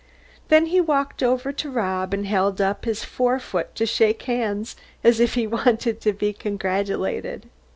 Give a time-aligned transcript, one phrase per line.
[0.47, 4.75] Then he walked over to Rob and held up his fore foot to shake hands,
[5.03, 7.47] as if he wanted to be congratulated.